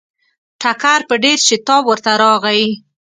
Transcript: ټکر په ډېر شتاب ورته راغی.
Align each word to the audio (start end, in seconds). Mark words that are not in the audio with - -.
ټکر 0.61 0.99
په 1.09 1.15
ډېر 1.23 1.39
شتاب 1.47 1.83
ورته 1.87 2.11
راغی. 2.21 2.63